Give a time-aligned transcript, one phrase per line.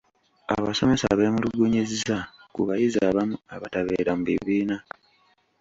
[0.55, 2.17] Abasomesa beemulugunyizza
[2.53, 4.75] ku bayizi abamu abatabeera mu bibiina.